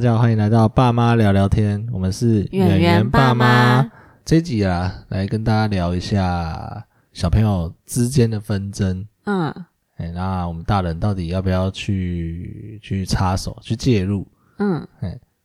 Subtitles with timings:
[0.00, 3.86] 大家好，欢迎来到爸妈聊聊天，我们是圆圆爸妈。
[4.24, 9.06] 这一集啊，来跟大家聊一下小朋友之间的纷争。
[9.24, 9.54] 嗯
[9.98, 14.26] 哎，那我们大人到底要不要去去插手、去介入？
[14.56, 14.88] 嗯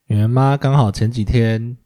[0.06, 1.76] 圆圆妈刚好前几天，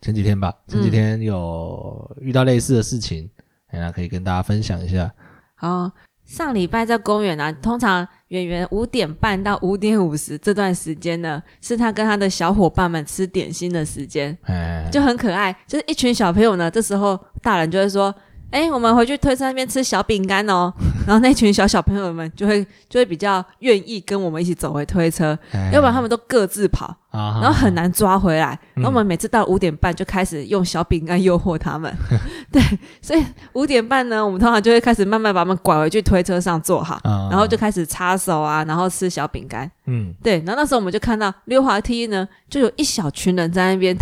[0.00, 3.28] 前几天吧，前几嗯天有遇到类似的事情，
[3.66, 5.12] 哎，那可以跟大家分享一下。
[5.56, 5.92] 好，
[6.28, 15.56] 上礼拜在公园啊，通常圆圆五点半到五点五十这段时间呢，是他跟他的小伙伴们吃点心的时间，哎，就很可爱。
[15.66, 18.14] 就是一群小朋友呢，这时候大人就会说
[18.50, 20.72] ：“哎、我们回去推车那边吃小饼干哦。
[21.06, 28.58] ”然后那群小小朋友们就会就会比较愿意跟我们一起走回推车，哎要不然他们都各自跑，啊，然后很难抓回来。
[28.76, 31.92] 嗯然后我们每次到五点半就开始用小饼干诱惑他们，
[32.52, 32.62] 对，
[33.00, 39.70] 所以五点半呢，我们通常就会开始慢慢把他们拐回去推车上坐好，啊，然后就开始擦手啊，然后吃小饼干。
[39.86, 43.96] 嗯对，然后那时候我们就看到溜滑梯呢，就有一小群人在那边，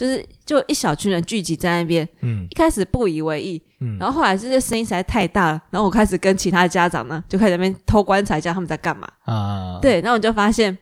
[0.00, 2.08] 就是就一小群人聚集在那边。
[2.22, 2.46] 嗯。
[2.50, 9.06] 一开始不以为意，嗯，然后后来这些声音实在太大了，然后我开始跟其他家长呢，就开始在那边偷观察一下他们在干嘛。
[9.26, 10.76] 啊，对，然后我就发现，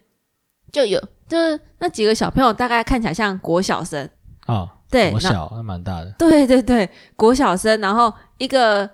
[0.71, 4.09] 就有就是那几个小朋友大概看起来像国小生，
[4.47, 8.89] 哦，对，国小还蛮大的，对对对，国小生，然后一个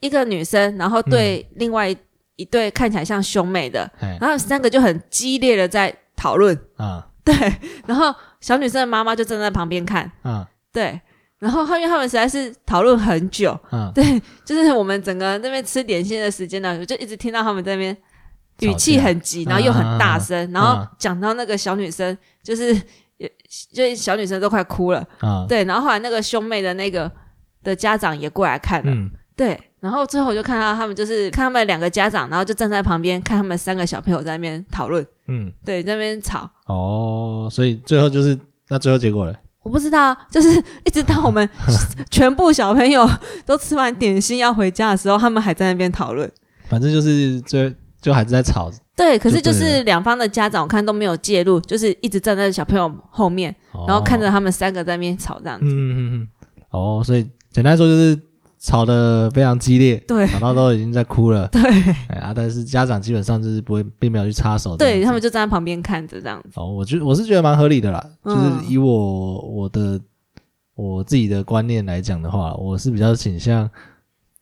[0.00, 1.96] 一个女生，然后对另外一
[2.36, 7.04] 一对看起来像兄妹的，哎然后三个就很激烈的在讨论，啊。
[7.24, 7.34] 对，
[7.86, 11.00] 然后小女生的妈妈就站在旁边看，啊对，
[11.38, 17.96] 然后因为他们实在是讨论很久，啊，对，就是我们整个那边吃点心的时间呢，我就一直听到他们在那边
[18.60, 22.74] 语气很急，然后又很大声，然后讲到那个小女生，就是
[23.72, 27.10] 就是小女生都快哭了，啊，对，然后后来那个兄妹的那个
[27.62, 29.10] 的家长也过来看了，嗯。
[29.38, 36.50] 对，然后最后我就看到他们就是看他们两个家长，然后就站在旁边看他们三个小朋友在那边讨论，嗯，对，在那边吵。
[36.66, 38.38] 哦，所以最后就是
[38.68, 41.48] 那最后结果了，我不知道，就是 一直到我们
[42.10, 43.08] 全部小朋友
[43.46, 46.30] 都吃完点心要回家的时候，他们还在那边讨论。
[46.68, 53.54] 反正就是最就还是在吵，对，可是就就是两方的家长，我看都没有介入，就是一直站在小朋友后面，
[53.86, 55.64] 然后看着哦，他们三个在那边吵这样子。
[55.64, 56.28] 嗯嗯嗯，
[56.70, 58.20] 哦，所以简单说就是
[58.58, 60.26] 吵得非常激烈，对。
[60.26, 61.62] 吵到都已经在哭了， 对。
[62.08, 66.58] 哎啊，但是家长基本上就是不会，并没有去插手对，他们就站在旁边看着这样子。
[66.60, 68.34] 哦，我觉我是觉得蛮合理的啦，嗯。
[68.34, 70.00] 就是以我我的
[70.74, 73.68] 我自己的观念来讲的话，我是比较倾向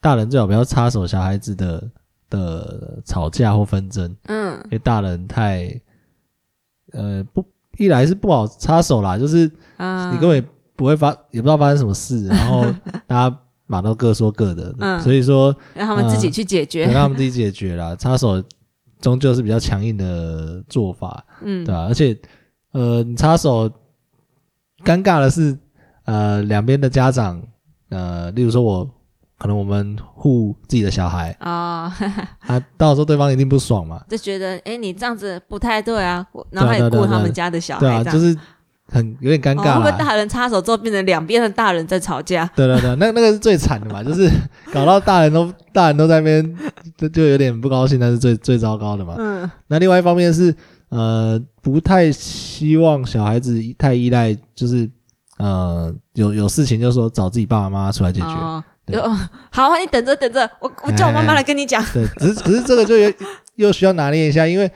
[0.00, 1.90] 大人最好不要插手小孩子的
[2.30, 4.58] 的吵架或纷争，嗯。
[4.64, 5.78] 因为大人太
[6.92, 7.44] 呃不
[7.76, 10.42] 一来是不好插手啦，就是啊，你根本
[10.74, 12.64] 不会发也不知道发生什么事，然后
[13.06, 15.00] 大家马都各说各的，嗯。
[15.00, 16.86] 所以说让他们自己去解决。
[16.86, 16.92] 得。
[16.92, 18.42] 让他们自己解决啦， 插手
[19.00, 21.24] 终究是比较强硬的做法。
[21.42, 21.64] 嗯。
[21.64, 22.16] 对，啊，而且
[22.72, 23.68] 呃，你插手，
[24.84, 25.56] 尴尬的是，
[26.04, 27.42] 呃，两边的家长，
[27.88, 28.88] 呃，例如说我，
[29.38, 31.92] 可能我们护自己的小孩，啊，
[32.46, 38.38] 啊，到时候对方一定不爽嘛，就觉得哎，你这样子不太对啊，我然后对啊对啊对啊还顾他们家的小对啊，这样，就是
[38.88, 39.74] 很有点尴哦尬啦。
[39.76, 42.48] 会不会大人插手之后变成两边的大人在吵架？
[42.54, 44.30] 对对对，那那个是最惨的嘛，就是
[44.72, 46.56] 搞到大人都大人都在那边，
[46.96, 49.14] 就就有点不高兴，那是最最糟糕的嘛。
[49.18, 50.54] 嗯那另外一方面是，
[50.88, 54.88] 呃，不太希望小孩子太依赖，就是
[55.38, 58.26] 呃，有有事情就说找自己爸爸妈妈出来解决。
[58.26, 58.62] 哦，
[59.50, 61.84] 好啊，你等着等着，我我叫我妈妈来跟你讲。
[61.92, 63.12] 对，只是只是这个就有
[63.56, 64.70] 又需要拿捏一下，因为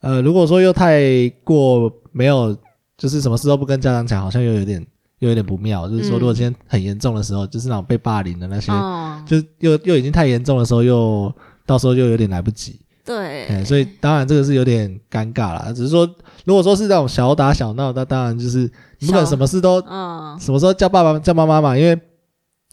[0.00, 2.56] 呃，如果说又太过没有，
[3.00, 4.86] 就是什么事都不跟家长讲，好像又有点
[5.20, 5.88] 又有点不妙。
[5.88, 11.34] 就是说，嗯如果今天很严重的时候，就是那种被霸凌的那些，哦，就又又已经太严重的时候，又
[11.64, 12.78] 到时候又有点来不及。
[13.06, 15.72] 哎，对，所以当然这个是有点尴尬啦。
[15.74, 16.08] 只是说，
[16.44, 21.98] 如果说是那种小打小闹，那当然就是你不可能什么事都嗯，什么时候叫爸爸叫妈妈嘛，因为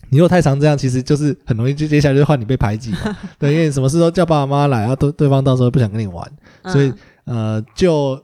[0.09, 3.17] 你如果太常这样，其实就是很容易就接下来就换你被排挤嘛。
[3.39, 6.29] 对，因为你什么事都叫爸爸妈妈来，然后对对方到时候不想跟你玩，
[6.65, 6.93] 所以
[7.25, 8.21] 嗯呃就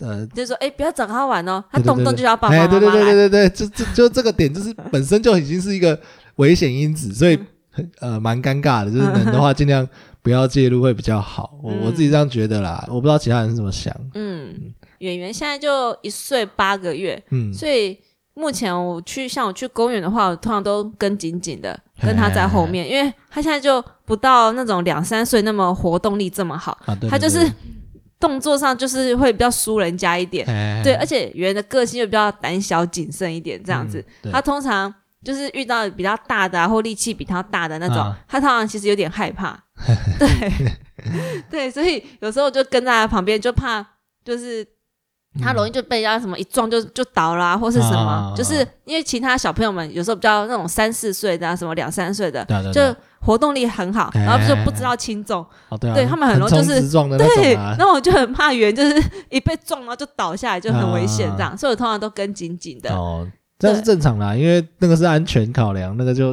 [0.00, 0.26] 呃。
[0.28, 3.28] 就说哎，不要找他玩哦，他动不动就要爸爸哎，妈妈对对对对。
[3.28, 5.98] 对对，就就就这个点，就是本身就已经是一个
[6.36, 7.38] 危险因子，所以
[8.00, 8.90] 呃蛮尴尬的。
[8.90, 9.86] 就是能的话， 尽量
[10.22, 11.58] 不要介入会比较好。
[11.62, 13.94] 我我自己这样觉得啦，我不知道其他人是怎么想。
[14.14, 14.54] 嗯，
[14.98, 17.98] 演员现在就一岁八个月，嗯，所以
[18.34, 27.52] 目前我去像我去公园的话，我通常都跟紧紧的，跟他在后面，因为他现在就不到那种两三岁那么活动力这么好，啊，对，他就是对
[28.18, 30.46] 动作上就是会比较输人家一点。
[30.46, 34.04] 哎对，而且圆圆的个性又比较胆小谨慎一点，这样子。
[34.22, 34.92] 嗯他通常
[35.24, 39.58] 就是遇到比较大的、啊、或力气比他大的那种，啊他通常其实有点害怕。
[40.18, 40.76] 对
[41.50, 43.84] 对，所以有时候就跟在他旁边，就怕
[44.24, 44.66] 就是
[45.40, 52.96] 他容易就被人家什么一撞就就倒啦、或是什么，啊就是因为其他小朋友们有时候比较那种三四岁的啊，什么两三岁的，对啊对啊对就啊。
[53.20, 62.94] 活动力很好，哎然后就不知道轻重，哦对他们很容易就是对，种啊然，后我就很怕圆，就是 一被撞然后就倒下来就很危险啊这样，所以我通常都跟紧紧的。
[62.94, 63.26] 哦，
[63.58, 66.32] 这是正常啦，因为那个是安全考量，那个就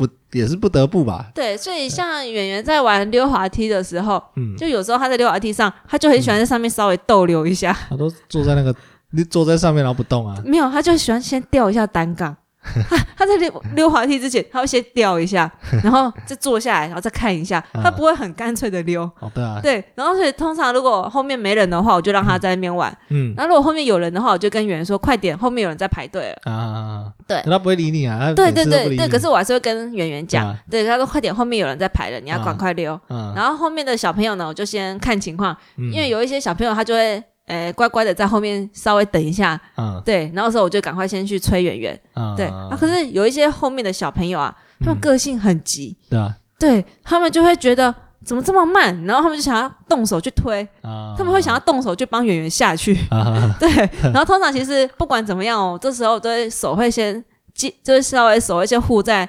[0.00, 8.74] 不也是不得不吧，对，所以像演员在玩溜滑梯的时候，嗯，就有时候他在溜滑梯上，他就很喜欢在上面稍微逗留一下，他都坐在那个，
[9.10, 12.34] 你坐在上面然后不动啊，没有，他就喜欢先吊一下单杠。
[12.62, 15.50] 他 他在溜溜滑梯之前，他会先吊一下，
[15.82, 19.02] 然后再坐下来，然后再看一下，啊他不会很干脆的溜。
[19.20, 22.94] 哦对啊，对，然后所以通常如果后面没人的话，我就让他在那边玩。
[23.08, 23.32] 嗯。
[23.36, 26.52] 然后如果后面有人的话，我就跟圆圆说：“快点，后面有人在排队了。
[26.52, 27.40] 啊，对。
[27.44, 30.56] 他不会理你啊，对对对对，可是我还是会跟圆圆讲，啊。
[30.70, 32.98] 对，他说快点，后面有人在排了，你要赶快溜。
[33.08, 40.00] 嗯，然后后面的小朋友呢，我就先看情况，因因为有一些小朋友他就会，呃，乖乖的在后面稍微等一下，嗯。
[40.04, 42.32] 对，然后时候我就赶快先去催圆圆，嗯。
[42.36, 42.46] 对。
[42.46, 46.36] 啊，可是有一些后面的小朋友啊，他们嗯个性很急，对啊。
[46.60, 47.92] 对他们就会觉得
[48.24, 53.52] 怎么这么慢，然后他们就想要动手去推，啊，他们会想要动手去帮圆圆下去，啊。
[53.58, 53.68] 对。
[54.02, 59.28] 然后通常其实不管怎么样哦，这时候都会手会先接，就是稍微手会先护在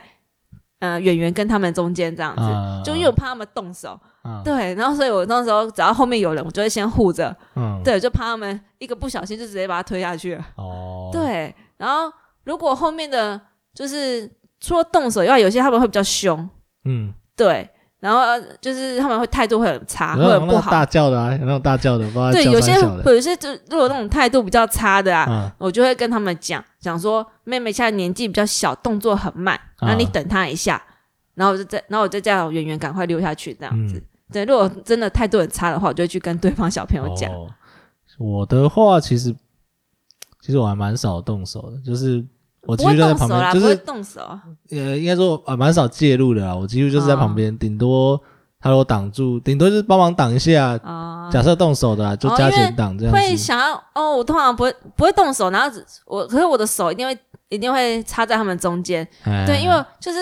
[0.79, 2.81] 呃圆圆跟他们中间这样子，啊。
[2.85, 3.99] 就因为我怕他们动手。
[4.21, 7.81] 啊对，然后所以我那时候只要后面有人，我就会先护着，嗯。
[7.83, 10.35] 对，就怕他们一个不小心就直接把他推下去。
[10.35, 10.45] 了。
[10.55, 11.09] 哦。
[11.11, 12.11] 对，然后
[12.43, 13.39] 如果后面的
[13.73, 14.29] 就是
[14.59, 16.47] 除了动手以外，有些他们会比较凶，
[16.85, 17.67] 嗯，对，
[17.99, 20.69] 然后呃就是他们会态度会很差，会很不好。
[20.69, 22.73] 大叫的啊，有那种大叫的，不对，有些
[23.05, 25.51] 有些就如果那种态度比较差的啊，嗯。
[25.57, 30.81] 我就会跟他们讲讲说，妹妹现在年纪比较小，动作很慢，啊那你等她一下，
[31.33, 33.97] 然后我就再然后我就叫圆圆赶快溜下去这样子。
[33.97, 37.31] 嗯对，如果真的态度很差的话，我就会去跟对方小朋友讲。
[37.31, 37.47] 哦
[38.19, 39.33] 我的话，其实
[40.41, 42.23] 其实我还蛮少动手的，就是
[42.67, 44.21] 我几不会乎就在旁边，就会是动手。
[44.69, 46.55] 呃，应该说啊，蛮少介入的啦。
[46.55, 48.21] 我几乎就是在旁哦边，顶多
[48.59, 50.77] 他如果挡住，顶多就是帮忙挡一下。
[50.83, 53.19] 啊、假设动手的啦，就加减挡这样子。
[53.19, 57.17] 会想要哦，我通常不会不会动手，然后只我可是我的手一定会
[57.49, 60.19] 一定会插在他们中间，哎对，因为就是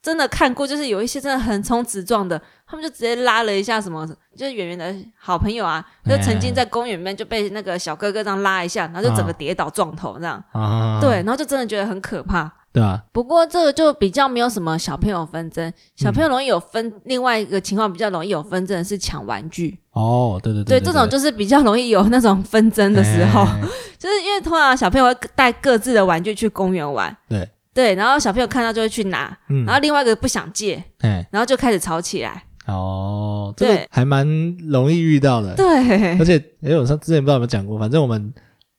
[0.00, 12.52] 真的看过，就是有一些真的横冲直撞的，他们就直接拉了一下什么，就是圆圆的好朋友啊，就曾经在公园里面就被那个小哥哥这样拉一下，然后就整个跌倒撞头这样，啊，对，然后就真的觉得很可怕。
[12.72, 23.42] 对啊，不过这个就比较没有什么小朋友纷争，小朋友容易有纷，另外一个情况比较容易有纷争的是抢玩具，哦，对对对，对，这种就是比较容易有那种纷争的时候。
[23.44, 23.60] 哎。
[23.98, 27.48] 就是因为通常小朋友会带各自的玩具去公园玩，对。
[27.72, 29.64] 对，然后小朋友看到就会去拿，嗯。
[29.64, 32.44] 然后另外一个不想借，哎，然后就开始吵起来。
[32.66, 33.86] 哦，这个对。
[33.90, 34.26] 还蛮
[34.68, 35.54] 容易遇到的。
[35.54, 36.18] 对。
[36.18, 38.32] 而，且，哎，我上之前不知道有没有讲过，反正我们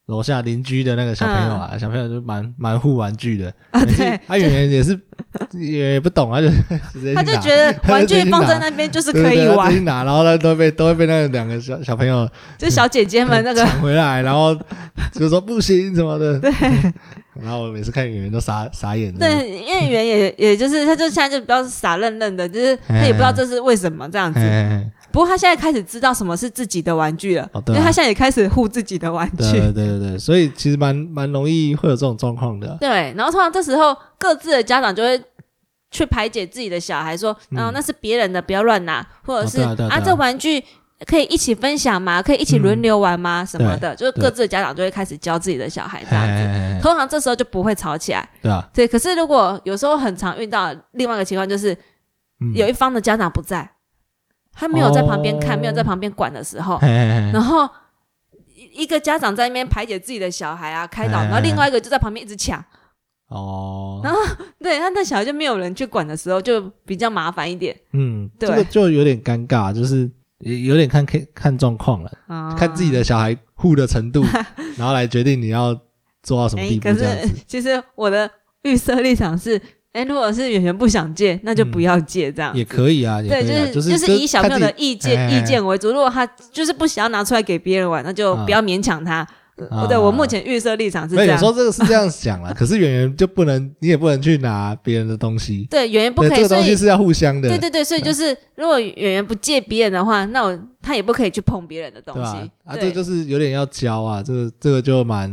[0.08, 4.98] 楼下邻居的那个小朋友啊，小朋友就蛮蛮护玩具的，啊每次对，他原来也是
[5.54, 6.48] 也不懂，他就
[6.94, 13.66] 直接去拿他就觉得玩具放在那边就是可以对对对他玩然后呢都被都会被那两个小小朋友就小姐姐们那个。
[13.66, 14.58] 抢回来，然后
[15.12, 16.40] 就说不行什么的。
[16.40, 16.52] 对，
[17.42, 19.20] 然后我每次看演员都傻傻眼的。
[19.20, 24.40] 对，因为圆也也就是他就现在就比较傻愣愣的，就是他也不知道这是为什么这样子。
[24.40, 29.38] 哎，不过他现在开始知道什么是自己的玩具了，哦对啊因为他现在也开始护自己的玩具。
[29.38, 32.78] 对对对所以其实蛮蛮容易会有这种状况的。
[32.80, 35.22] 对，然后通常这时候各自的家长就会
[35.90, 40.64] 去排解自己的小孩，说，嗯嗯，那是别人的，不要乱拿，或者是、哦对啊对啊啊这玩具
[41.06, 42.22] 可以一起分享吗？
[42.22, 43.46] 可以一起轮流玩吗？
[43.46, 46.82] 什么的，就是各自的家长就会开始教自己的小孩这哎样子。
[46.82, 48.88] 通常这时候就不会吵起来，对啊，对。
[48.88, 51.74] 可是如果有时候很常遇到另外一个情况，就是
[52.42, 52.54] 嗯。
[52.56, 53.70] 有一方的家长不在，
[54.52, 57.70] 他没有在旁边看，哦没有在旁边管的时候，然后
[58.56, 62.64] 一一个家长在那边排解自己的小孩啊，开导，哎然后另外一个就在旁边一直抢。
[63.30, 64.20] 哦，然后
[64.60, 67.76] 对，那那小孩就没有人去管的时候，就比较麻烦一点。
[67.92, 74.24] 嗯，这对个就有点尴尬，就是也有点看看看状况了，啊看自己的小孩护的程度，
[74.78, 75.74] 然后来决定你要
[76.22, 77.34] 做到什么哎地步可是这样子。
[77.48, 78.30] 其实我的
[78.64, 79.60] 预设立场是，
[79.94, 82.56] 哎，如果是演员不想借，那就不要借这样。
[82.56, 85.90] 也可以啊，对，就是就是以小朋友的意见意见为主。
[85.90, 89.28] 如果他就是不想要拿出来给别人玩，那就啊不要勉强他。
[89.66, 89.88] 啊。
[89.88, 91.28] 对我目前预设立场是这样。
[91.28, 91.46] 那有时。
[91.46, 102.38] 候这个是这样想了， 可是演员就不能，你也不能去拿别人的东西，对，演员不可以，这个东西是要互相的，对对对，所以就是如果演员不借别人的话，那我他也不可以去碰别人的东西？。
[102.64, 102.90] 啊，对。
[102.90, 105.30] 这就是有点要教啊，这个这个就蛮，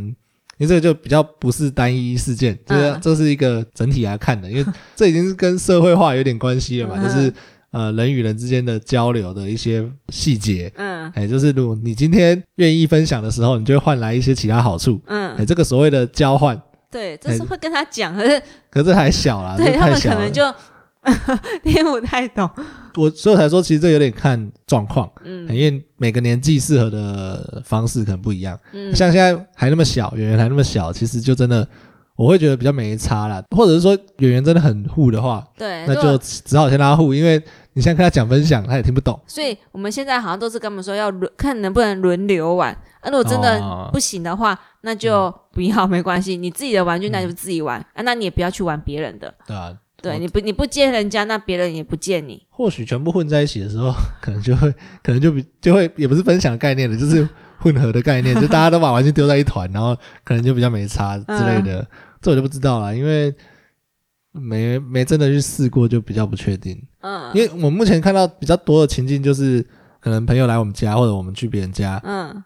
[0.59, 3.01] 因为这个就比较不是单一事件，就是嗯。
[3.03, 7.33] 这是一个整体来看的，因为这已经是跟社会化有点关系了嘛，嗯就是
[7.75, 10.73] 呃人与人之间的交流的一些细节。
[10.77, 14.99] 嗯哎，就是如果你今天愿意分享的时候，你就会换来一些其他好处。
[15.07, 16.59] 嗯哎，嗯，这个所谓的交换，
[16.91, 18.41] 对，这是会跟他讲，可是
[18.71, 20.43] 可是这还小啦，这对他们可能就
[21.63, 22.49] 听不太懂。
[22.97, 28.59] 我所以才说，其实这有点看状况，嗯因为每个年纪适合的方式可能不一样。
[28.73, 31.67] 嗯，像现在还那么小，圆圆还那么小，其实就真的
[32.17, 33.43] 我会觉得比较没差啦。
[33.55, 37.43] 或者是说圆圆真的很护的话，对，那就只好先让他护，因为
[37.75, 39.21] 你现在跟他讲分享，他也听不懂。
[39.27, 42.73] 所以我们现在好像都是跟他们说要轮，看能不能轮流玩。
[43.01, 46.37] 啊，如果真的哦不行的话，那就不要，没关系。
[46.37, 49.35] 你自己的玩具那就自己玩、啊，那你也不要去玩别人的。
[49.47, 52.47] 对啊，对，你不你不借人家，那别人也不借你。
[52.49, 57.29] 或许全部混在一起的时候，可能就会，可能就比就会也不是分享概念了，就是
[57.59, 61.87] 混合的概念， 就大家都把玩具丢在一团，然后可能就比较没差之类嗯的。
[62.23, 63.35] 这我就不知道了，因为
[64.37, 66.77] 没没真的去试过，就比较不确定。
[67.03, 69.65] 嗯，因为我目前看到比较多的情境，就是
[70.01, 72.43] 可能朋友来我们家，或者我们去别人家，嗯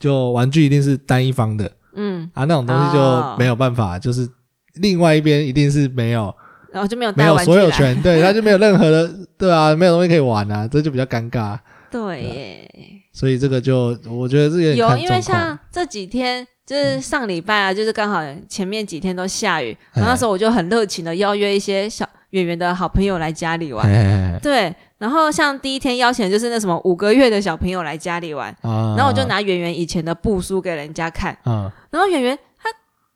[0.00, 4.28] 就玩具一定是单一方的嗯，啊，那种东西就哦没有办法，就是
[4.74, 6.34] 另外一边一定是没有
[6.72, 7.38] 然后就没有没有。
[7.38, 11.56] 所有权，对， 他就没有任何的，对啊，没有东西可以玩啊，这就比较尴尬。
[11.90, 12.70] 对耶，
[13.12, 16.46] 所以这个就我觉得这个有因为像这几天。
[16.64, 23.84] 就是上礼拜啊，就是刚好前面几天都下雨，然后哎那时候我就很热情的邀约一些小圆圆的好朋友来家里玩。
[23.86, 32.70] 哎对，然后像第一天邀请的就是那什么五个月的小朋友来家里玩，啊，然后我就拿圆圆以前的布书给人家看，啊，然后圆圆他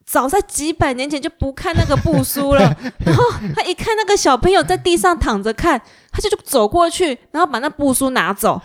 [0.05, 2.77] 早在几百年前就不看那个布书了，
[3.07, 3.25] 然后
[3.55, 8.61] 他一看那个小朋友在地上躺着看，他就就走过去，然后把那布书拿走。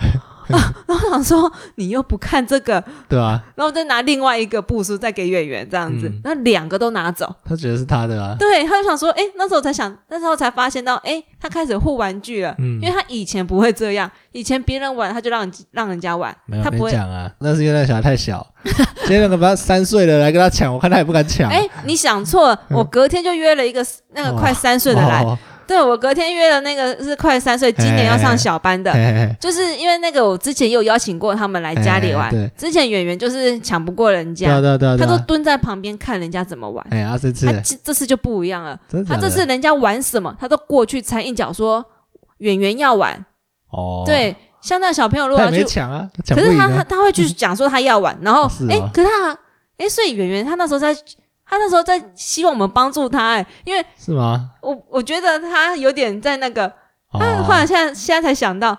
[0.53, 6.07] 啊、 然后我想说你又不看这个，对啊，然后再拿另外一个布书再给演员这样子。
[6.07, 7.33] 嗯，那、两个都拿走。
[7.45, 16.35] 他觉得是他的啊，对，他就想说，哎，那时候我才想，那时候才发现到，哎，他开始护玩具了，嗯因为他以前不会这样，以前别人玩他就让人让人家玩。
[16.45, 16.91] 没有跟他不会。
[16.91, 21.49] 讲啊，那是因为那小孩太小， 今天那个把他三岁的来跟他抢，我看他也不敢抢。
[21.49, 25.37] 哎，你想错了，我隔天就约了一个那个快三岁的来，哦，
[25.71, 28.91] 对我隔天约了那个是快三岁，今年要上小班的。
[29.39, 41.85] 就是因为那个我之前也有邀请过他们来家里玩之前演员就是抢不过人家，对啊对啊，对啊他都蹲在旁边看人家怎么玩，哎啊这次他这这次就不一样了，他这次人家玩什么，他都过去掺一脚说
[42.39, 43.25] 演员要玩，
[43.69, 49.37] 哦，对，像那小朋友如果要去抢啊，可是他他会去讲说他要玩，然后 哎、可是他
[49.77, 50.93] 哎、所以圆圆他那时候在，
[51.51, 54.51] 他那时候在希望我们帮助他哎、因为是吗？
[54.61, 56.71] 我我觉得他有点在那个，
[57.11, 58.75] 他哦后来现在现在才想到，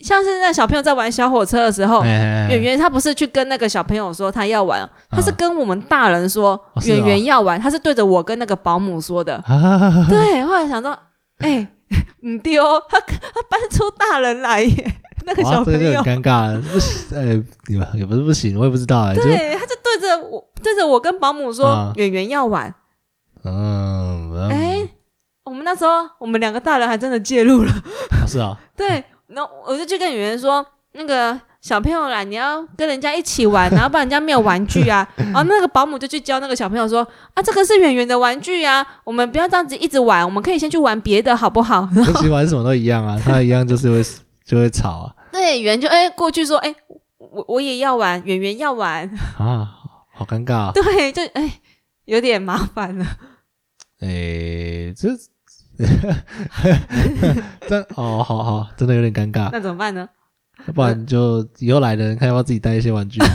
[0.00, 2.02] 像是那小朋友在玩小火车的时候。
[2.02, 9.36] 圆圆他不是去跟那个小朋友说他要玩，他是跟我们大人说圆圆要玩，他是对着我跟那个保姆说的。
[9.46, 10.96] 啊，对，后来想到，
[11.38, 11.66] 哎、
[12.26, 17.24] 唔丢，他他搬出大人来耶，那个小朋友哇这个就，很尴尬了，不行，哎，
[17.68, 19.74] 也也不是不行，我也不知道哎，就对，他就
[20.26, 22.74] 我对着我跟保姆说啊圆圆要玩。
[23.44, 24.88] 嗯，嗯哎、
[25.44, 35.06] 我们那时候我们两个大人还真的介入了，哦是啊， 对，然后我就去跟圆圆说，那个小朋友啦，你要跟人家一起玩， 然后不然人家没有玩具啊。
[35.16, 41.88] 然后那个保姆就去教那个小朋友说，啊，这个是圆圆的玩具啊，我们不要这样子一直玩，我们可以先去玩别的，好不好？
[41.94, 44.02] 那其实玩什么都一样啊， 他一样就是会
[44.44, 46.74] 就会吵啊对，圆就哎、过去说，哎、
[47.18, 49.75] 我我也要玩，圆圆要玩，啊，
[50.16, 51.60] 好尴尬啊，对，就哎、
[52.06, 53.04] 有点麻烦了。
[54.00, 55.10] 哎，这
[57.68, 60.08] 这哦，好好，真的有点尴尬，那怎么办呢？
[60.66, 63.28] 要不然就以后来的人看要不要自己带一些玩具来，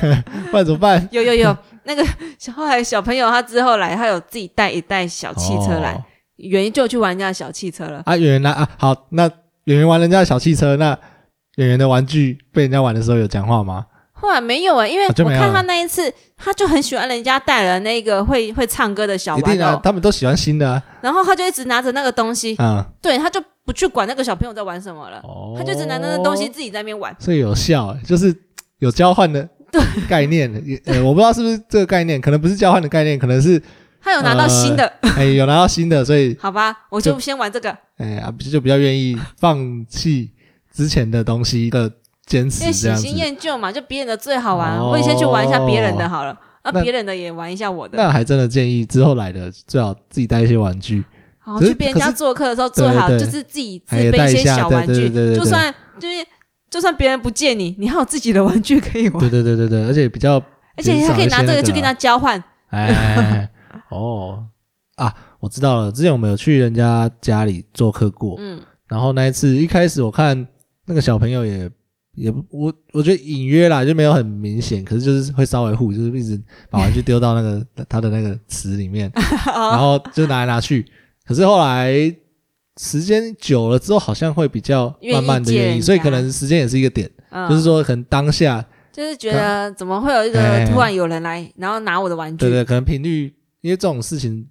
[0.50, 1.06] 不然怎么办？
[1.12, 1.54] 有有有，
[1.84, 2.02] 那个
[2.38, 6.04] 小后来小朋友他之后来，他有自己带一袋小汽车来，哦
[6.36, 8.02] 圆圆就去玩人家的小汽车了。
[8.06, 9.30] 啊，圆圆拿啊，好，那
[9.64, 10.98] 圆圆玩人家的小汽车，那
[11.56, 13.86] 圆圆的玩具被人家玩的时候有讲话吗？
[14.18, 25.54] 后来没有啊、因为我看他那一次，他就很喜欢人家带了那个会会唱歌的小一定啊，玩偶，他们都喜欢新的啊，然后他就一直拿着那个东西，嗯，对，他就不去管那个小朋友在玩什么了，哦。
[25.58, 27.14] 他就只拿那个东西，自己在那边玩。
[27.18, 28.34] 所以有效，欸就是
[28.78, 29.46] 有交换的
[30.08, 33.62] 概念，也呃，我不知道是不是这个概念，可能不是交换的概念，可能是
[34.00, 40.30] 他有拿到新的，哎有拿到新的，所以 好吧，我就先玩这个，哎啊就比较愿意放弃
[40.72, 41.90] 之前的东西的
[42.26, 43.16] 坚因为喜新。
[43.16, 44.90] 厌旧嘛，就别人的最好玩，哦。
[44.90, 47.96] 我也先去玩一下别人的好了，啊，那别人的也玩一下我的。
[47.96, 51.04] 那还真的建议之后来的最好自己带一些玩具，
[51.38, 55.08] 好，去别人家做客的时候，最好就是自己自备一些小玩具。
[55.34, 56.26] 就算就是
[56.68, 59.18] 就算别人不借你，你还有自己的玩具可以玩。
[59.20, 60.34] 对，对对对对，而且比较
[60.76, 62.42] 而且你还可以拿这个个去跟他交换。
[62.70, 63.48] 哎
[63.90, 64.44] 哦。
[64.96, 68.58] 啊，我知道了，之前我们有去人家家里做客过，嗯。
[68.88, 70.46] 然后那一次一开始我看
[70.86, 71.70] 那个小朋友也
[72.16, 79.12] 也不我我觉得隐约啦，就没有很明显，可是就是会稍微护，就是一直把玩具丢到那个 他的那个池里面，
[79.44, 80.84] 然后就拿来拿去。
[81.24, 81.92] 可是后来
[82.78, 87.10] 时间久了之后，好像会比较慢慢的愿意，所以可能时间也是一个点，
[87.48, 92.46] 就是说可能当下就是觉得怎么会有一个突然有人来，然后拿我的玩具？
[92.46, 94.46] 对对，可能频率因为这种事情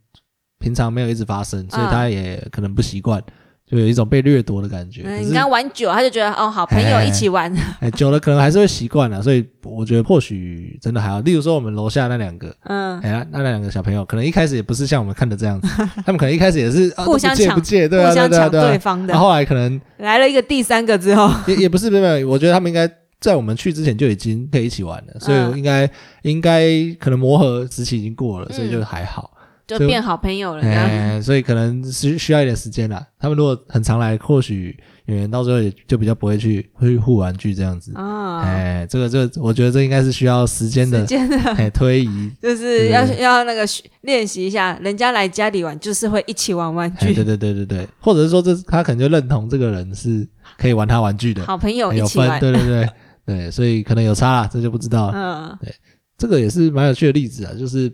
[0.60, 3.24] 平常没有一直发生，所以他也可能不习惯。
[3.68, 5.02] 就有一种被掠夺的感觉。
[5.20, 7.52] 你刚玩久，他就觉得哦，好朋友一起玩。
[7.80, 11.20] 哎， 久了可能还是会习惯了，所以我觉得或许真的还好。
[11.22, 15.68] 例如说，我们楼下那两个，嗯，哎，那那两个小朋友，可能一开始也不是像我们看的这样子，
[16.06, 19.18] 他们可能一开始也是互相抢，不借，对啊，互相抢对方的。
[19.18, 22.88] 后来可能来了一个第三个之后，也也不是没有，我觉得他们应该
[23.20, 25.90] 在我们去之前就已经可以一起玩了，所以应该
[26.22, 26.70] 应该
[27.00, 29.32] 可能磨合时期已经过了，所以就还好。
[29.68, 33.06] 就变好朋友了，哎，所以可能需需要一点时间啦。
[33.20, 37.92] 他们如果很常来，或许演员到时候也就比较不会去会互玩具这样子。
[37.96, 43.66] 哦，哎，这个这个，我觉得这应该是需要时间的，时间的 哎推移， 就是要要那个
[44.02, 44.78] 练习一下。
[44.82, 47.14] 人家来家里玩，就是会一起玩玩具。
[47.14, 50.28] 对对对对对，或者是说这他可能就认同这个人是
[50.60, 52.40] 可以玩他玩具的好朋友一起玩。
[52.40, 52.90] 对对对
[53.26, 55.14] 对，所以可能有差啦，这就不知道了。
[55.50, 55.74] 嗯，对，
[56.20, 57.92] 这个也是蛮有趣的例子啊，就是。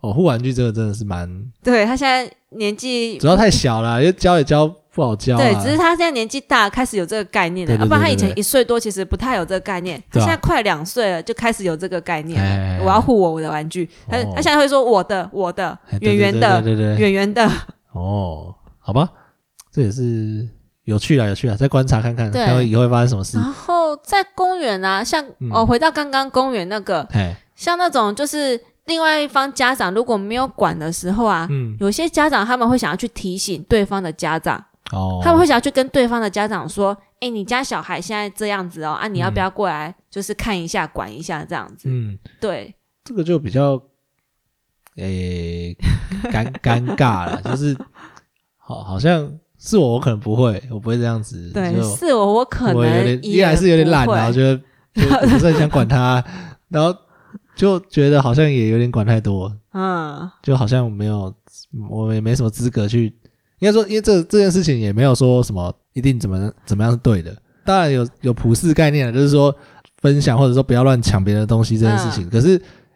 [0.00, 1.28] 哦，护玩具这个真的是蛮……
[1.62, 5.36] 对他现在年纪主要太小了，因为教也教不好教。
[5.36, 7.76] 对，只是他现在年纪大，开始有这个概念了。
[7.76, 10.02] 要不然他以前一岁多，其实不太有这个概念。
[10.10, 12.84] 他现在快两岁了，就开始有这个概念了。
[12.84, 16.62] 我要护我我的玩具，他他现在会说我的我的圆圆的
[16.98, 17.46] 圆圆的。
[17.92, 19.08] 哦，好吧，
[19.70, 20.48] 这也是
[20.84, 23.36] 有趣了，有趣了，再观察看看，看以后会发生什么事。
[23.36, 27.06] 然后在公园啊，像哦，回到刚刚公园那个，
[27.54, 28.58] 像那种就是。
[28.90, 41.88] 另外一方家长如果没有管的时候啊，嗯，有些家长他们会想要去提醒对方的家长，哦，他们会想要去跟对方的家长说，哎，你家小孩现在这样子哦，啊，你要不要过来，就是看一下、管一下这样子？
[41.88, 42.74] 嗯，对，
[43.04, 43.80] 这个就比较，
[44.96, 45.76] 诶，
[46.24, 47.76] 尴 尴尬了，就是
[48.58, 51.52] 好，好像是我，我可能不会，我不会这样子。
[51.54, 54.60] 对，是我，我可能有点，依然是有点懒，然后觉得
[54.94, 56.24] 不是很想管他，
[56.68, 56.92] 然后。
[57.60, 61.30] 就觉得好像也有点管太多，嗯，就好像没有，
[61.90, 63.04] 我也没什么资格去，
[63.58, 69.54] 应该说，因为这这件事情也没有说什么一定怎么怎么样是对的，当然有有普世概念就是说
[69.98, 72.52] 分享或者说不要乱抢别人的东西这件事情，可是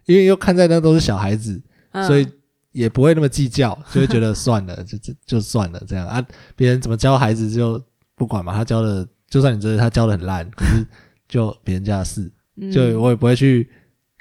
[0.07, 1.61] 因为又看在那都是小孩子，
[2.07, 2.27] 所以
[2.71, 6.07] 也不会那么计较，就会觉得算了，就就就算了这样。
[6.07, 6.25] 啊，
[6.55, 7.79] 别人怎么教孩子就
[8.15, 10.83] 不管嘛，他教的就算你觉得他教的很烂，可是
[11.27, 12.31] 就别人家的事，
[12.73, 13.69] 就我也不会去。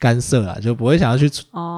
[0.04, 1.30] 干涉了，就不会想要去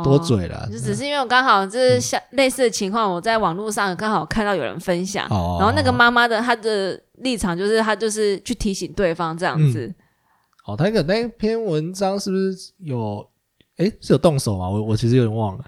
[0.02, 0.68] 多嘴了。
[0.68, 9.94] 就只是因为我刚好就是像类似的情况，我在网络上刚好看到有人分享，然后那个妈妈的她的立场就是她就是去提醒对方这样子。
[10.66, 13.24] 哦，他那个那篇文章是不是有？
[13.76, 14.68] 哎，是有动手吗？
[14.68, 15.64] 我我其实有点忘了。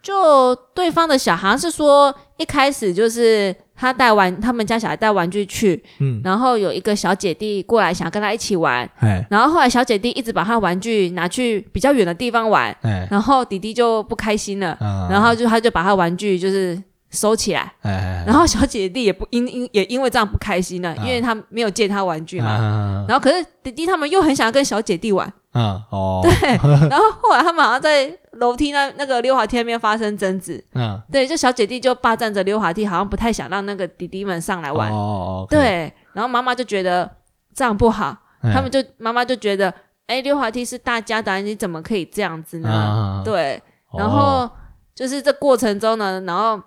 [0.00, 14.76] 就对方的小孩是说，一开始就是他带玩，他们家小孩带玩具去，嗯，然后有一个小姐弟过来想跟他一起玩，哎，然后后来小姐弟一直把他玩具拿去比较远的地方玩，哎，然后弟弟就不开心了，
[15.10, 25.30] 然后就他就把他玩具就是收起来，哎，然后小姐弟也不因因也因为这样不开心了，因为他没有借他玩具嘛，然后可是弟弟他们又很想要跟小姐弟玩。
[25.58, 26.50] 嗯哦，对，
[26.90, 28.06] 然后后来他们好像在
[28.36, 37.10] 楼梯那那个溜滑梯那边发生争执，嗯，对，就小姐弟就霸占着溜滑梯，好像不太想让那个弟弟们上来玩，哦，对，然后妈妈就觉得
[37.54, 39.72] 这样不好，他们就妈妈就觉得，
[40.06, 43.22] 哎，溜滑梯是大家的，你怎么可以这样子呢？
[43.24, 43.62] 对，
[43.98, 44.48] 然后
[44.94, 46.60] 就是这过程中呢，然后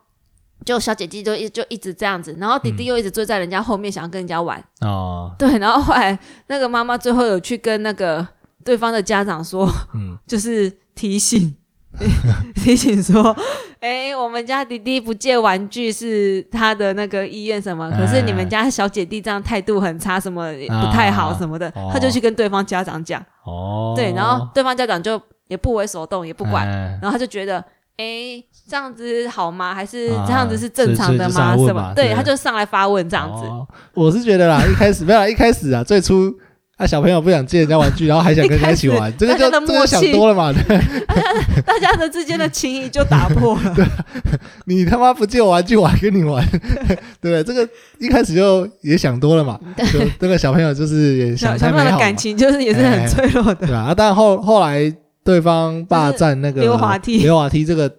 [0.66, 8.28] 就小姐姐就一就一直这样子，然后弟弟又一直追在人家后面，想要跟人家玩，哦，对，然后后来那个妈妈最后有去跟那个。
[8.62, 11.56] 对方的家长说，嗯， 就是提醒，
[12.56, 13.36] 提醒说，
[13.82, 26.67] 哎，我们家弟弟不借玩具是他的那个意愿什么，可是你们家小姐弟这样态度很差，什么不太好什么的，他就去跟对方家长讲，哦，对，然后对方家长就也不为所动，也不管，
[27.02, 27.58] 然后他就觉得，
[27.97, 29.73] 哎，这样子好吗？
[29.73, 31.58] 还是这样子是正常的吗？
[31.58, 31.91] 什么？
[31.95, 33.43] 对，他就上来发问这样子。
[33.93, 36.34] 我是觉得啦，一开始没有，一开始啊，最初。
[36.80, 40.54] 那小朋友不想借人家玩具，然后还想跟他一起玩，这个就这个想多了嘛？
[41.65, 43.74] 大家的之间的情谊就打破了。
[43.76, 43.86] 对，
[44.65, 46.42] 你他妈不借我玩具，我还跟你玩，
[47.20, 47.44] 对不对？
[47.44, 47.68] 这个
[48.00, 49.60] 一开始就也想多了嘛。
[49.92, 53.80] 就这个小朋友就是也想太美好，感情就是也是很脆弱的，对吧？
[53.80, 54.89] 啊，但后后来
[55.26, 57.92] 对方霸占那个溜滑梯，溜滑梯这个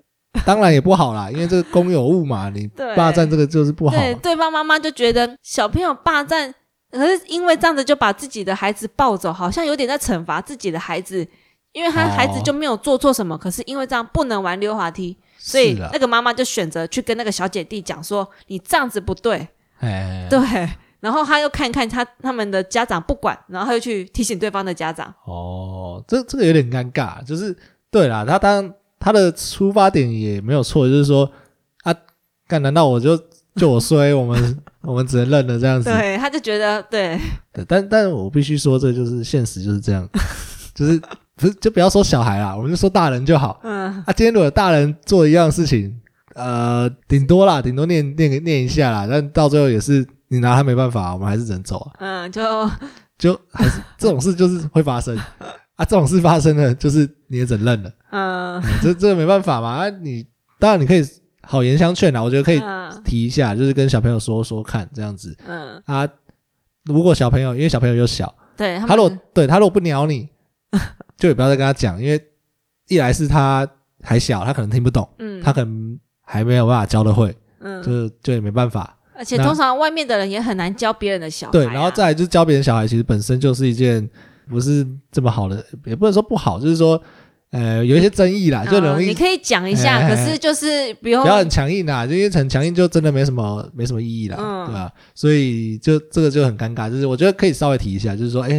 [0.47, 2.67] 当然也不好啦，因为这个公有物嘛，你
[2.97, 3.97] 霸占这个就是不好。
[3.97, 6.55] 对，对方妈妈就觉得小朋友霸占，
[6.91, 11.27] 可是因为这样子就把自己的孩子抱走，好像有点在惩罚自己的孩子，
[11.73, 19.49] 因为他孩子就没有做错什么，可是因为这样不能玩溜滑梯，所以那个妈妈就选择去跟那个小姐弟讲说：“你这样子不对。”
[19.81, 20.39] 哎，对。
[21.01, 25.11] 然后他又看看他他们的家长不管，然后他又去提醒对方的家长。
[25.25, 27.57] 哦，这这个有点尴尬，就是
[27.91, 31.33] 对啦，他当他的出发点也没有错，就是说
[31.85, 31.95] 啊，
[32.47, 33.17] 干难道我就
[33.57, 35.91] 就我衰，我们我们只能认了这样子？
[35.91, 37.19] 对，他就觉得对。
[37.53, 40.09] 对，但但我必须说，这就是现实就是这样，
[40.75, 41.01] 就是
[41.37, 43.61] 不是就不要说小孩啦，我们就说大人就好。
[43.63, 43.93] 嗯。
[44.07, 46.01] 啊，今天如果大人做一样事情，
[46.35, 50.07] 呃，顶多啦，顶多念念念一下啦，但到最后也是。
[50.33, 51.93] 你拿他没办法，我们还是只能走啊。
[51.99, 52.41] 嗯，就
[53.19, 55.19] 就还是这种事就是会发生
[55.75, 55.85] 啊。
[55.85, 57.93] 这种事发生了，就是你也只能认了。
[58.13, 59.71] 嗯，这这没办法嘛。
[59.71, 60.25] 啊，你
[60.61, 61.05] 当然你可以
[61.51, 62.63] 好言相劝啊，我觉得可以
[63.05, 65.37] 提一下，就是跟小朋友说说看这样子。
[65.49, 66.09] 嗯啊，
[66.85, 70.29] 如果小朋友因为小朋友又小，对他如果对他如果不鸟你，
[71.19, 72.25] 就也不要再跟他讲，因为
[72.87, 73.69] 一来是他
[74.01, 78.97] 还小，他可能听不懂，嗯，他可能还没有办法教的会，嗯，就就也没办法。
[79.17, 81.53] 而且通常外面的人也很难教别人的小孩。
[81.53, 84.09] 对，然后再来就是教别人小孩，其实本身就是一件
[84.49, 87.03] 不是这么好的，也不能说不好，就是说，
[87.51, 89.07] 呃，有一些争议啦，就容易。
[89.07, 94.37] 你可以讲一下，可是就是不用不要很强硬啦，因为很强硬就真的没什么没什么意义啦，
[94.67, 94.91] 对吧？
[95.15, 98.51] 所以就这个就很尴尬，就是我觉得可以稍微提一下，就是说，哎，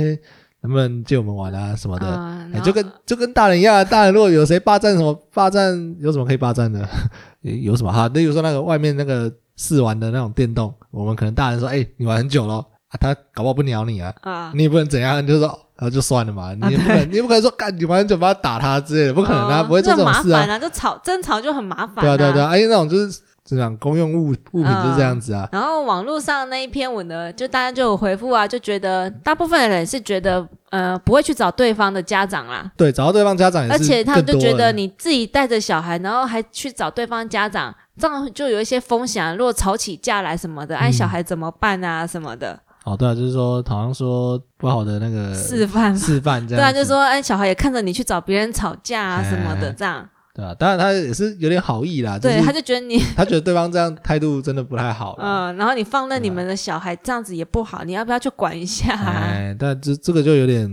[0.62, 2.60] 能不能借我们玩啊什么的？
[2.64, 6.88] 就跟就跟大人一样，大人如果有谁霸占什么霸占，有什么可以霸占的？
[7.42, 8.08] 有什么哈？
[8.10, 9.32] 例如说那个外面那个。
[9.58, 22.04] 试玩的那种电动，我们可能大人说：“哎，你玩很久了啊，他搞不好不鸟你啊，啊，你也不能怎样，你就说，然后就算了嘛，你也不能，你也不可能说，干，你玩很久，把他打他之类的，不可能啊，不会做这种事啊，就吵争吵就很麻烦。
[22.04, 25.48] 对啊，对啊，对啊，而且，那种就是这样公用物物品就是这样子啊。
[25.54, 32.70] 然后网络上那一篇文呢，就大家就有回复啊，就觉得大部分的人是觉得，呃，不会去找对方的家长啦。
[32.76, 37.74] 对，找到对方家长，而且他们就觉得你自己带着小孩，然后还去找对方家长。
[38.00, 42.06] 这样就有一些风险，啊如果吵起架来什么的，哎，小孩怎么办啊？
[42.06, 42.60] 什么的。
[42.84, 46.64] 哦，对啊，就是说，好像说不好的那个示范，示范这样。
[46.64, 50.08] 对啊，就是说，哎，小孩也看着你去找别人吵架啊什么的，这样。
[50.34, 52.18] 对啊，当然他也是有点好意啦。
[52.18, 55.16] 对，他就觉得你， 他觉得对方这样态度真的不太好。
[55.20, 58.94] 嗯，然后你放任你们的小孩这样子也不好，你要不要去管一下？
[58.96, 60.68] 哎，但这这个就有点，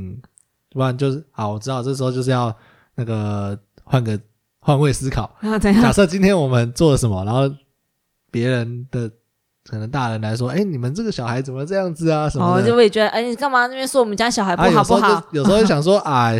[0.70, 2.54] 不然就是好，我知道这时候就是要
[2.94, 4.18] 那个换个
[4.60, 5.24] 换位思考。
[5.40, 7.54] 啊， 怎样假设今天我们做了什么，然后。
[8.30, 9.10] 别人的
[9.68, 12.28] 可能大人来说，哎，你们这个小孩怎么这样子啊？
[12.28, 15.22] 什么的，就会觉得，哎，你干嘛那边说我们家小孩不好不好？
[15.32, 16.32] 有时候就想说， 啊，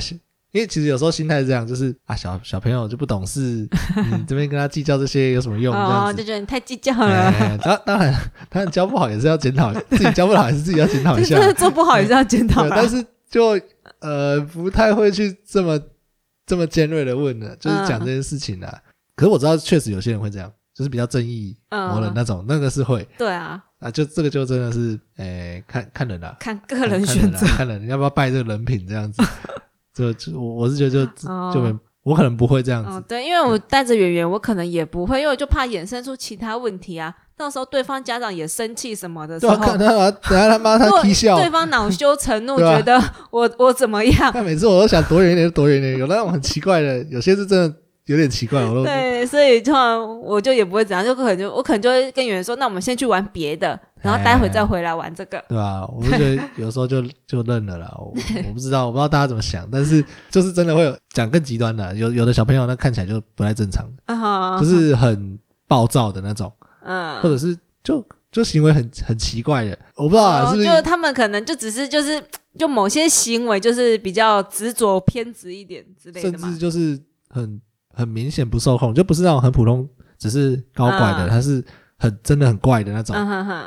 [0.51, 5.75] 因为其实有时候心态是这样，就是啊，小小朋友就不懂事，你这边跟他计较这些有什么用？
[5.75, 7.59] 哦，就觉得你太计较了。
[7.59, 8.14] 当当然，
[8.49, 11.38] 当然教不好也是要检讨，自己教不好还是自己要检讨一下。
[11.53, 12.67] 做不好也是要检讨。
[12.71, 13.61] 但是就
[14.01, 15.79] 呃，不太会去这么
[16.47, 18.83] 这么尖锐的问的，就是讲这件事情的。
[19.14, 20.51] 可是我知道，确实有些人会这样。
[20.79, 23.05] 就是比较正义魔人那种，那个是会。
[23.19, 23.61] 对啊。
[23.81, 29.21] 啊，就这个就真的是，诶，看看人啦，看个人选择，看人要不要拜这个人品这样子。
[29.93, 31.07] 就就我我是觉得就
[31.53, 33.05] 就我可能不会这样子。
[33.09, 37.12] 对，因为我带着圆圆，我可能也不会，因为我就怕衍生出其他问题啊。
[37.37, 39.79] 到时候对方家长也生气什么的时候，等
[40.31, 43.01] 下他妈他踢笑，对方恼羞成怒， 觉得
[43.33, 44.31] 我我怎么样？
[44.33, 45.99] 但每次我都想躲远一点，躲远一点。
[45.99, 47.77] 有那种很奇怪的，有些是真的。
[48.09, 55.87] 有点奇怪，我都对，所以通常我就也不会怎样，就可能就我可能就会跟圆圆说，那我们先去玩别的，然后待会再回来玩这个，对吧？
[55.87, 57.92] 我就觉得有时候就就认了啦。
[58.01, 58.14] 我
[58.47, 63.87] 我不知道，我不知道大家怎么想，但是就是真的会有讲更极端的，有有的小朋友那看起来就不太正常，
[64.59, 66.51] 就是很暴躁的那种，
[66.85, 72.18] 嗯，或者是就就行为很很奇怪的，我不知道啊，是就他们可能就只是就是
[72.59, 77.61] 就某些行为就是比较执着偏执一点之类的，甚至就是很。
[77.94, 81.64] 很明显不受控，就不是那种很普通，只是高怪的，他是
[81.98, 83.14] 很真的很怪的那种。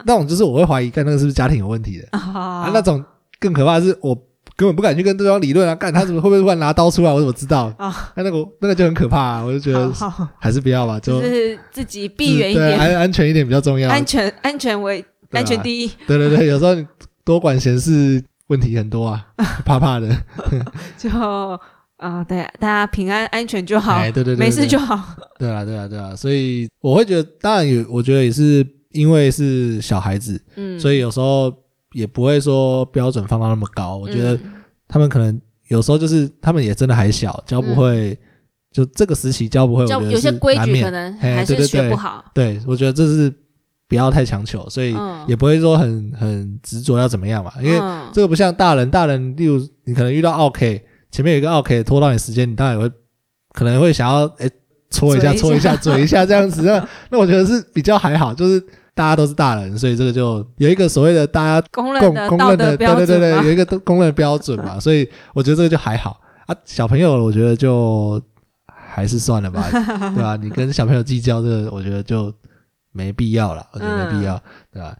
[0.06, 2.70] 那种就是我会怀疑，干那个是不是家庭有问题的啊？
[2.74, 3.04] 那种
[3.40, 4.16] 更可怕的是，我
[4.56, 5.74] 根本不敢去跟对方理论啊！
[5.76, 7.12] 干他怎么会不会突然拿刀出来？
[7.12, 8.14] 我怎么知道啊？
[8.16, 9.92] 那那个那个就很可怕，啊，我就觉得
[10.40, 13.90] 还是不要吧，就是自己避远一点，安安全一点比较重要。
[13.90, 15.88] 安全安全为安全第一。
[16.08, 16.76] 对对对，有时候
[17.24, 19.26] 多管闲事，问题很多啊，
[19.66, 20.10] 怕怕的。
[20.98, 21.10] 就。
[22.02, 25.16] 啊，对，大家平安安全就好，对对对，没事就好。
[25.38, 31.54] 对啊，对啊，对啊，所以我会觉得，当然也，我觉得也是因为是小孩子，嗯，所以有时候
[31.94, 33.98] 也不会说标准放到那么高。
[33.98, 34.38] 我觉得
[34.88, 38.18] 他们可能有时候就是他们也真的还小，教不会
[38.72, 42.26] 就这个时期教不会，有些规矩可能还是学不好。
[42.34, 43.32] 对，我觉得这是
[43.88, 44.96] 不要太强求，所以
[45.28, 47.54] 也不会说很很执着要怎么样嘛。
[47.62, 47.80] 因为
[48.12, 52.92] 这个不像大人，大人例如你可能遇到 OK，前面有一个 OK 拖到你时间，你当然也会
[53.54, 54.50] 可能会想要哎
[54.90, 56.62] 搓一下 搓一下嘴一下这样子。
[56.68, 58.60] 那那我觉得是比较还好，就是
[58.94, 64.80] 大家都是大人，所以这个就有一个所谓的大家公认的道德标准，对对对，有一个公认标准嘛。
[64.80, 66.56] 所以我觉得这个就还好啊。
[66.66, 68.22] 小朋友，我觉得就。
[68.94, 70.36] 还是算了吧， 对吧？
[70.36, 72.30] 你跟小朋友计较这个，我觉得就
[72.92, 74.38] 没必要了，我觉得没必要，
[74.70, 74.94] 对吧？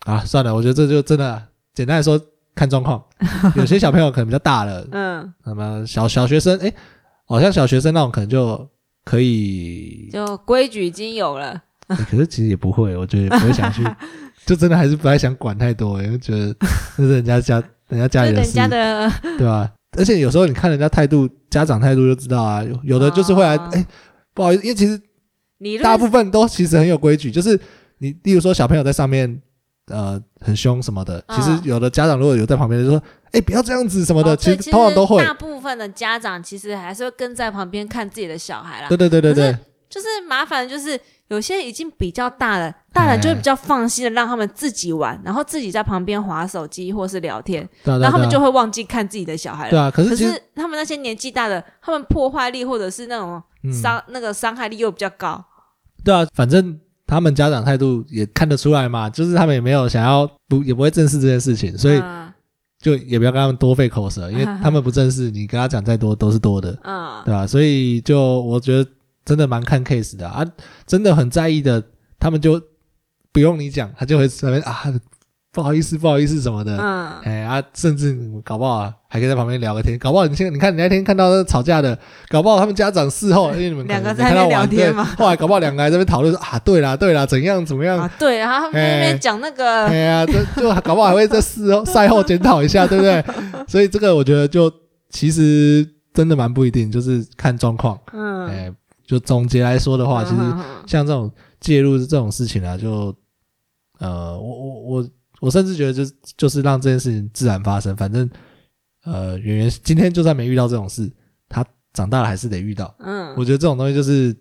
[0.00, 1.40] 啊，算了，我觉得这就真的
[1.72, 2.20] 简单来说
[2.56, 3.00] 看状况，
[3.54, 6.72] 有些小朋友可能比较大了，嗯，那么小小学生，哎，
[7.26, 8.68] 好像小学生那种可能就
[9.04, 13.84] 可以，就规矩已经有了， 可是其实也不会，我觉得也不会想去，
[14.44, 16.56] 就真的还是不太想管太多，因为觉得
[16.96, 18.54] 那是人家家人家家里的事，
[19.38, 19.70] 对吧？
[19.98, 22.62] 而且有时候你看人家态度，家长态度就知道啊。
[22.62, 23.86] 有有的就是会来，哎，
[24.34, 25.00] 不好意思，因为其实
[25.82, 27.30] 大部分都其实很有规矩。
[27.30, 27.58] 就是
[27.98, 29.40] 你，例如说小朋友在上面，
[29.88, 34.36] 呃，很凶什么的，其实有的家长如果有在旁边，就说，哎，不要这样子什么的。
[34.36, 35.24] 其实通常都会。
[35.24, 38.88] 大部分的家长其实还是会跟在旁边看自己的小孩啦。
[38.88, 39.56] 对对对对对。
[39.88, 49.70] 就是麻烦，就是有些已经比较大了，大人就会比较放心的让他们自己玩，然后自己在旁边划手机或是聊天，然后他们就会忘记看自己的小孩了。
[49.70, 53.40] 对啊，可是他们那些年纪大的，他们破坏力或者是那种
[53.72, 55.42] 伤那个伤害力又比较高。
[56.02, 62.02] 对啊，反正他们家长态度也看得出来嘛，就是他们也没有想要不也不会正视这件事情，所以
[62.80, 67.46] 就也不要跟他们多费口舌， 因为他们不正视，你跟他讲再多都是多的，嗯，对吧？
[67.46, 68.90] 所以就我觉得。
[69.26, 70.46] 真的蛮看 case 的啊，
[70.86, 71.82] 真的很在意的，
[72.16, 72.62] 他们就
[73.32, 74.84] 不用你讲，他就会那边啊，
[75.56, 78.14] 不好意思，不好意思什么的，嗯，哎啊，甚至
[78.44, 93.24] 搞不好还可以在旁边聊个天，搞不好你现在你看你那天看到吵架的，搞不好他们家长事后因为你们两个在那聊天嘛，后来搞不好两个还在那边讨论说啊，对啦对啦，怎样怎么样，对，然后他们那边讲那个，哎呀，就就搞不好还会在事后赛后检讨一下，对不对？
[93.66, 94.70] 所以这个我觉得就
[95.08, 98.72] 其实真的蛮不一定，就是看状况，嗯，哎。
[99.06, 100.36] 就总结来说的话，其实
[100.84, 103.14] 像这种介入这种事情啊，就
[104.00, 105.08] 呃，我我我
[105.40, 106.04] 我甚至觉得，就
[106.36, 107.96] 就是让这件事情自然发生。
[107.96, 108.28] 反正
[109.04, 111.10] 呃，圆圆今天就算没遇到这种事，
[111.48, 112.94] 他长大了还是得遇到。
[113.00, 114.34] 嗯，我觉得这种东西就是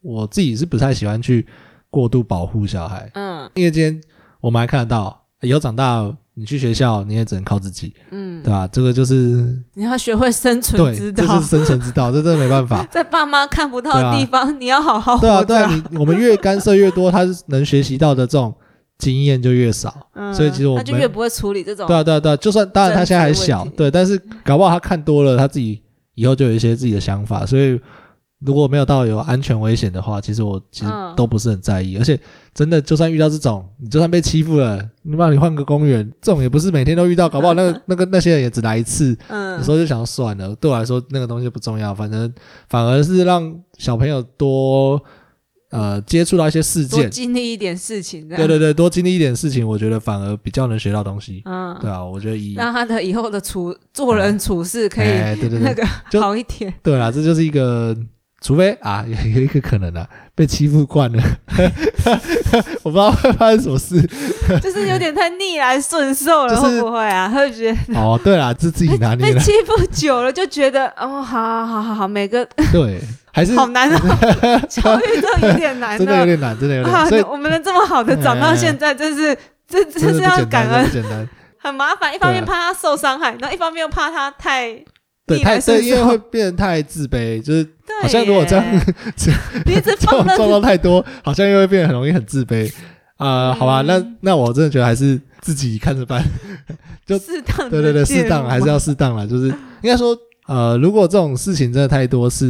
[0.00, 1.46] 我自己是不太喜欢去
[1.90, 3.10] 过度保护小孩。
[3.14, 4.00] 嗯，因为今天
[4.40, 6.16] 我们还看得到，以后长大。
[6.34, 8.66] 你去学校，你也只能靠自己，嗯，对吧？
[8.68, 12.82] 这个就是你要学会生存之道，这是生存之道，这真的没办法。
[12.90, 18.54] 在爸妈看不到的地方，你要好好对啊，对啊，你我们越干涉越多，他能学习到的这种
[19.02, 19.92] 经验就越少，
[20.32, 21.86] 所以其实我们就越不会处理这种。
[21.86, 25.82] 对啊，对啊，对啊，就算当然他现在还小，对，但是搞不好他看多了，他自己
[26.14, 27.80] 以后就有一些自己的想法，所以。
[28.44, 31.96] 如果没有到有安全危险的话，其实我其实都不是很在意。
[31.96, 32.18] 而且
[32.52, 39.16] 真的，就算遇到这种，你就算被欺负了，你帮你换个公园，这种也不是每天都遇到，搞不好那个 那个那些人也只来一次。
[39.28, 42.34] 嗯，有时候就想算了，对我来说那个东西不重要，反正
[42.68, 45.00] 反而是让小朋友多
[45.72, 48.28] 呃接触到一些事件，经历一点事情。
[48.28, 51.42] 对对对，多经历一点事情，我觉得反而比较能学到东西。
[51.44, 55.84] 嗯，对啊，我觉得以让他的以后的处做人处事可以对对对那个
[56.20, 56.72] 好一点。
[56.82, 57.96] 对啊，这就是一个。
[58.42, 61.22] 除非啊，有有一个可能啊，被欺负惯了，
[62.82, 64.02] 我不知道会 发生什么事，
[64.60, 67.28] 就是有点太逆来顺受了，会不会啊？
[67.28, 73.00] 会觉得哦，对啦，是自己拿捏被欺负久了就觉得哦，好好好好好，每个对
[73.32, 77.06] 还是好难哦，教育都有点难，真的有点难，真的有点。
[77.06, 79.36] 所以我们能这么好的长到现在，真是
[79.68, 81.28] 这这是要感恩，简单，
[81.58, 82.12] 很麻烦。
[82.12, 84.84] 一方面怕他受伤害，然后一方面又怕他太。
[85.24, 87.64] 对，太对，因为会变得太自卑，就是
[88.02, 88.64] 好像如果这样，
[89.64, 92.70] 你一直撞到太多，好像又会变得很容易很自卑
[93.16, 93.54] 啊。
[93.54, 96.22] 好吧，那那我真的觉得还是自己看着办，
[97.06, 99.26] 就适当，对对对，适当还是要适当啦。
[99.26, 102.44] 就是应该说，呃，如果这种事情真的太多，是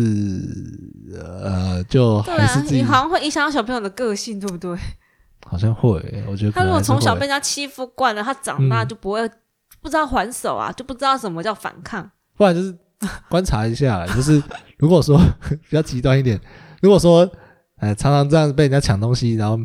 [1.45, 4.77] 呃，就还是自己好像会影响到小朋友的个性，对不对？
[5.47, 9.29] 好像会，我觉得他如果从小被人家欺负惯了，他长大就不会
[9.83, 12.11] 不知道还手啊，就不知道什么叫反抗。
[12.37, 12.75] 不然就是
[13.29, 14.43] 观察一下，就是
[14.79, 15.21] 如果说
[15.69, 16.41] 比较极端一点，
[16.81, 17.29] 如果说
[17.79, 19.59] 哎常常这样子被人家抢东西，然后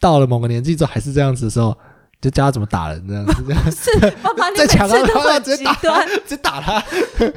[0.00, 1.76] 到了某个年纪之后还是这样子的时候，
[2.20, 3.32] 就教他怎么打人这样子。
[3.70, 6.82] 是爸爸，你每次都很极端，直接打他。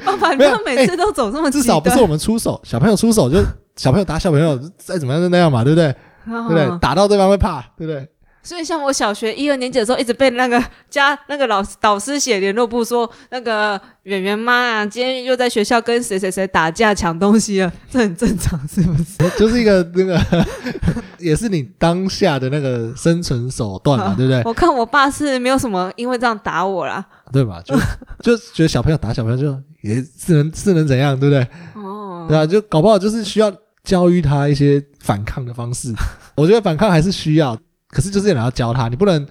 [0.04, 3.42] 爸爸，你每次都走这么至少不是我们出手，小朋友出手就
[3.76, 5.94] 小朋友打小朋友，再怎么样就那样嘛，对不对？
[6.24, 6.78] 对不对？
[6.80, 8.08] 打到对方会怕，对不对？
[8.46, 19.16] 所以像我小学一二年级的时候，一直被那个 家那个老师导师写联络簿说，那个圆圆妈啊，今天又在学校跟谁谁谁打架抢东西了，这很正常，是不是？
[19.36, 20.46] 就是一个那个，
[21.18, 24.40] 也是你当下的那个生存手段嘛，对不对？
[24.44, 27.60] 我看我爸是没有什么因为这样打我啦，对吧？
[27.64, 27.74] 就
[28.22, 31.44] 就觉得小朋友打小朋友就也是能是能怎样，对不对？
[31.74, 35.92] 哦，对啊，就搞不好就是需要教育他一些反抗的方式。
[36.36, 37.58] 我觉得反抗还是需要。
[37.96, 39.26] 可是就是要教他，你不能，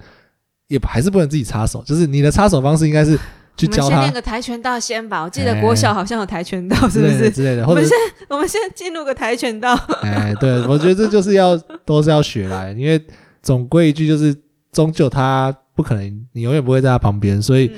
[0.66, 1.84] 也还是不能自己插手。
[1.86, 3.16] 就是你的插手方式应该是
[3.56, 3.90] 去 教他。
[3.90, 5.22] 先练个跆拳道先吧。
[5.22, 7.64] 我记得国小好像有跆拳道，是不是之类的？
[7.64, 7.96] 我们先，
[8.28, 9.72] 我们先进入个跆拳道。
[10.02, 13.00] 哎，对，我觉得这就是要都是要学来，因为
[13.40, 14.34] 总归一句就是，
[14.72, 17.70] 终究他不可能，你永远不会在他旁边，所以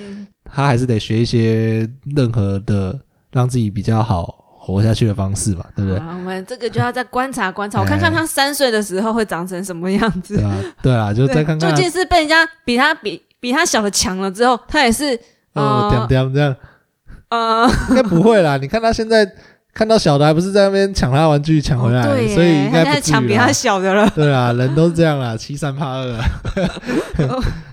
[0.42, 2.98] 他还是得学一些任何的
[3.30, 4.47] 让自己比较好。
[4.74, 5.98] 活下去的方式嘛，对不对？
[5.98, 10.36] 我们这个就要再观察观察，我看看他三岁的时候会长成什么样子。
[10.36, 11.70] 对啊，对啊，就再看看。
[11.70, 15.18] 究竟是被人家比他比比他小的强了之后，他也是
[15.54, 16.54] 呃这样这样。
[17.30, 18.56] 呃，应该不会啦。
[18.56, 19.30] 你看他现在
[19.74, 24.10] 看到小的，还不是在那边抢他玩具抢回来，所以应该抢比他小的了。
[24.14, 26.18] 对啊，人都是这样啦，欺三怕二。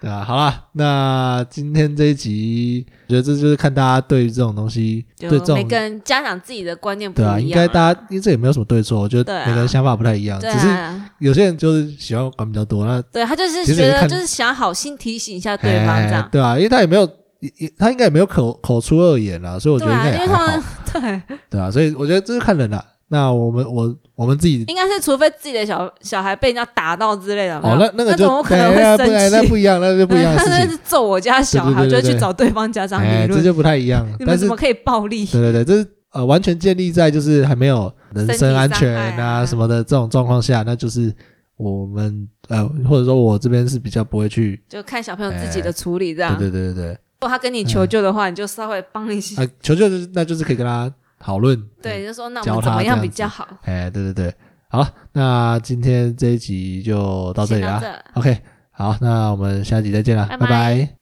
[0.00, 7.34] 对啊，好了，那今天这一集，我觉得这就是看大家对于这种东西，对这种每个人家长自己的观念不一样。
[7.34, 10.68] 对啊，应该大家因为这也没有什么对错，我觉得每个人想法不太一样，只是
[11.18, 12.86] 有些人就是喜欢管比较多。
[12.86, 17.02] 那对他就是觉得就是想好心提醒一下对方这样，对啊，因为他也没有，
[17.40, 20.62] 也他应该也没有口口出恶言啊，所以我觉得应该还好。
[20.92, 22.84] 对对啊，所以我觉得这是看人的。
[23.10, 27.58] 那我们我我们自己应该是，除非自己的小小孩被人家打到之类的。
[27.60, 30.32] 哦，那那个就可能会生气，那不一样，那就不一样。
[30.36, 34.06] 他那是揍我家小孩，就去找对方家长理论，这就不太一样。
[34.18, 35.24] 你们怎么可以暴力？
[35.24, 41.10] 对对对，这是呃完全建立在就是还没有人身安全啊什么的这种状况下，那就是
[41.56, 46.36] 我们呃或者说我这边是比较不会去，就看小朋友自己的处理这样。
[46.36, 49.34] 对对对对，如果他跟你求救的话，你就稍微帮一些。
[49.62, 50.92] 求救就是那就是可以跟他。
[51.18, 53.46] 讨论对就说那我们怎么样比较好？
[53.62, 54.34] 哎对对对。
[54.70, 57.82] 好那今天这一集就到这里啦。
[58.14, 58.38] ok
[58.70, 60.94] 好那我们下集再见啦拜拜。